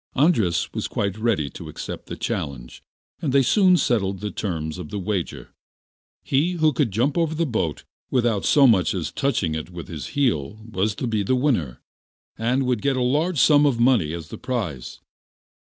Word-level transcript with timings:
Andras 0.15 0.73
was 0.73 0.87
quite 0.87 1.15
ready 1.19 1.47
to 1.51 1.69
accept 1.69 2.07
the 2.07 2.15
challenge, 2.17 2.81
and 3.21 3.31
they 3.31 3.43
soon 3.43 3.77
settled 3.77 4.19
the 4.19 4.31
terms 4.31 4.79
of 4.79 4.89
the 4.89 4.97
wager. 4.97 5.53
He 6.23 6.53
who 6.53 6.73
could 6.73 6.89
jump 6.89 7.19
over 7.19 7.35
the 7.35 7.45
boat 7.45 7.83
without 8.09 8.43
so 8.43 8.65
much 8.65 8.95
as 8.95 9.11
touching 9.11 9.53
it 9.53 9.69
with 9.69 9.89
his 9.89 10.07
heel 10.17 10.57
was 10.67 10.95
to 10.95 11.05
be 11.05 11.21
the 11.21 11.35
winner, 11.35 11.81
and 12.35 12.65
would 12.65 12.81
get 12.81 12.97
a 12.97 13.03
large 13.03 13.37
sum 13.37 13.67
of 13.67 13.79
money 13.79 14.11
as 14.11 14.29
the 14.29 14.39
prize. 14.39 15.01